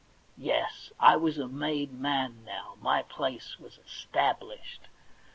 Yes, 0.39 0.91
I 0.99 1.15
was 1.15 1.37
a 1.37 1.47
made 1.47 1.93
man, 1.93 2.43
now: 2.43 2.75
my 2.81 3.03
place 3.03 3.59
was 3.59 3.77
established. 3.85 4.87